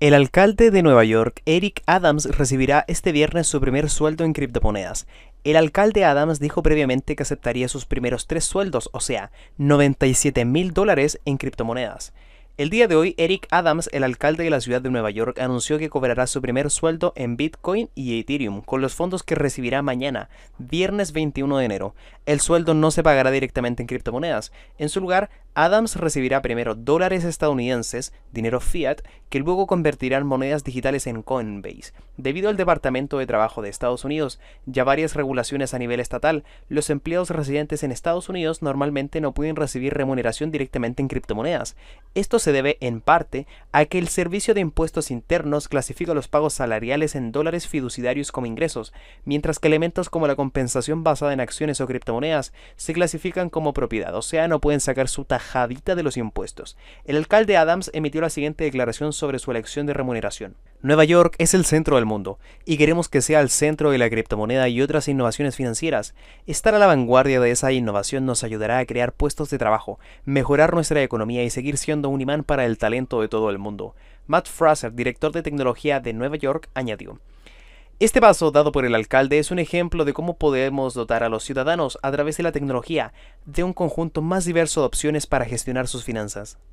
El 0.00 0.14
alcalde 0.14 0.70
de 0.70 0.84
Nueva 0.84 1.02
York, 1.02 1.42
Eric 1.44 1.82
Adams, 1.86 2.26
recibirá 2.26 2.84
este 2.86 3.10
viernes 3.10 3.48
su 3.48 3.60
primer 3.60 3.90
sueldo 3.90 4.24
en 4.24 4.32
criptomonedas. 4.32 5.08
El 5.42 5.56
alcalde 5.56 6.04
Adams 6.04 6.38
dijo 6.38 6.62
previamente 6.62 7.16
que 7.16 7.24
aceptaría 7.24 7.66
sus 7.66 7.84
primeros 7.84 8.28
tres 8.28 8.44
sueldos, 8.44 8.90
o 8.92 9.00
sea, 9.00 9.32
97 9.56 10.44
mil 10.44 10.72
dólares 10.72 11.18
en 11.24 11.36
criptomonedas. 11.36 12.12
El 12.58 12.70
día 12.70 12.88
de 12.88 12.96
hoy, 12.96 13.14
Eric 13.18 13.46
Adams, 13.52 13.88
el 13.92 14.02
alcalde 14.02 14.42
de 14.42 14.50
la 14.50 14.60
ciudad 14.60 14.82
de 14.82 14.90
Nueva 14.90 15.10
York, 15.10 15.38
anunció 15.38 15.78
que 15.78 15.90
cobrará 15.90 16.26
su 16.26 16.42
primer 16.42 16.70
sueldo 16.70 17.12
en 17.14 17.36
Bitcoin 17.36 17.88
y 17.94 18.18
Ethereum 18.18 18.62
con 18.62 18.80
los 18.80 18.96
fondos 18.96 19.22
que 19.22 19.36
recibirá 19.36 19.80
mañana, 19.80 20.28
viernes 20.58 21.12
21 21.12 21.58
de 21.58 21.64
enero. 21.64 21.94
El 22.26 22.40
sueldo 22.40 22.74
no 22.74 22.90
se 22.90 23.04
pagará 23.04 23.30
directamente 23.30 23.84
en 23.84 23.86
criptomonedas. 23.86 24.50
En 24.76 24.88
su 24.88 25.00
lugar, 25.00 25.30
Adams 25.60 25.96
recibirá 25.96 26.40
primero 26.40 26.76
dólares 26.76 27.24
estadounidenses, 27.24 28.12
dinero 28.30 28.60
fiat, 28.60 29.00
que 29.28 29.40
luego 29.40 29.66
convertirá 29.66 30.16
en 30.18 30.24
monedas 30.24 30.62
digitales 30.62 31.08
en 31.08 31.24
Coinbase. 31.24 31.92
Debido 32.16 32.48
al 32.48 32.56
Departamento 32.56 33.18
de 33.18 33.26
Trabajo 33.26 33.60
de 33.60 33.68
Estados 33.68 34.04
Unidos 34.04 34.38
y 34.72 34.78
a 34.78 34.84
varias 34.84 35.16
regulaciones 35.16 35.74
a 35.74 35.80
nivel 35.80 35.98
estatal, 35.98 36.44
los 36.68 36.90
empleados 36.90 37.30
residentes 37.30 37.82
en 37.82 37.90
Estados 37.90 38.28
Unidos 38.28 38.62
normalmente 38.62 39.20
no 39.20 39.34
pueden 39.34 39.56
recibir 39.56 39.94
remuneración 39.94 40.52
directamente 40.52 41.02
en 41.02 41.08
criptomonedas. 41.08 41.74
Esto 42.14 42.38
se 42.38 42.52
debe, 42.52 42.78
en 42.80 43.00
parte, 43.00 43.48
a 43.72 43.84
que 43.86 43.98
el 43.98 44.06
Servicio 44.06 44.54
de 44.54 44.60
Impuestos 44.60 45.10
Internos 45.10 45.66
clasifica 45.66 46.14
los 46.14 46.28
pagos 46.28 46.54
salariales 46.54 47.16
en 47.16 47.32
dólares 47.32 47.66
fiduciarios 47.66 48.30
como 48.30 48.46
ingresos, 48.46 48.92
mientras 49.24 49.58
que 49.58 49.66
elementos 49.66 50.08
como 50.08 50.28
la 50.28 50.36
compensación 50.36 51.02
basada 51.02 51.32
en 51.32 51.40
acciones 51.40 51.80
o 51.80 51.86
criptomonedas 51.88 52.52
se 52.76 52.92
clasifican 52.92 53.50
como 53.50 53.72
propiedad, 53.72 54.14
o 54.14 54.22
sea, 54.22 54.46
no 54.46 54.60
pueden 54.60 54.78
sacar 54.78 55.08
su 55.08 55.24
taja 55.24 55.47
de 55.96 56.02
los 56.02 56.16
impuestos. 56.16 56.76
El 57.04 57.16
alcalde 57.16 57.56
Adams 57.56 57.90
emitió 57.94 58.20
la 58.20 58.30
siguiente 58.30 58.64
declaración 58.64 59.12
sobre 59.12 59.38
su 59.38 59.50
elección 59.50 59.86
de 59.86 59.94
remuneración. 59.94 60.56
Nueva 60.82 61.04
York 61.04 61.34
es 61.38 61.54
el 61.54 61.64
centro 61.64 61.96
del 61.96 62.04
mundo 62.04 62.38
y 62.64 62.76
queremos 62.76 63.08
que 63.08 63.22
sea 63.22 63.40
el 63.40 63.48
centro 63.48 63.90
de 63.90 63.98
la 63.98 64.10
criptomoneda 64.10 64.68
y 64.68 64.82
otras 64.82 65.08
innovaciones 65.08 65.56
financieras. 65.56 66.14
Estar 66.46 66.74
a 66.74 66.78
la 66.78 66.86
vanguardia 66.86 67.40
de 67.40 67.50
esa 67.50 67.72
innovación 67.72 68.26
nos 68.26 68.44
ayudará 68.44 68.78
a 68.78 68.86
crear 68.86 69.12
puestos 69.12 69.50
de 69.50 69.58
trabajo, 69.58 69.98
mejorar 70.24 70.74
nuestra 70.74 71.02
economía 71.02 71.42
y 71.44 71.50
seguir 71.50 71.78
siendo 71.78 72.10
un 72.10 72.20
imán 72.20 72.44
para 72.44 72.66
el 72.66 72.78
talento 72.78 73.20
de 73.20 73.28
todo 73.28 73.50
el 73.50 73.58
mundo. 73.58 73.94
Matt 74.26 74.48
Fraser, 74.48 74.92
director 74.92 75.32
de 75.32 75.42
tecnología 75.42 76.00
de 76.00 76.12
Nueva 76.12 76.36
York, 76.36 76.68
añadió. 76.74 77.18
Este 78.00 78.20
paso 78.20 78.52
dado 78.52 78.70
por 78.70 78.84
el 78.84 78.94
alcalde 78.94 79.40
es 79.40 79.50
un 79.50 79.58
ejemplo 79.58 80.04
de 80.04 80.12
cómo 80.12 80.36
podemos 80.36 80.94
dotar 80.94 81.24
a 81.24 81.28
los 81.28 81.42
ciudadanos 81.42 81.98
a 82.00 82.12
través 82.12 82.36
de 82.36 82.44
la 82.44 82.52
tecnología 82.52 83.12
de 83.44 83.64
un 83.64 83.72
conjunto 83.72 84.22
más 84.22 84.44
diverso 84.44 84.82
de 84.82 84.86
opciones 84.86 85.26
para 85.26 85.46
gestionar 85.46 85.88
sus 85.88 86.04
finanzas. 86.04 86.58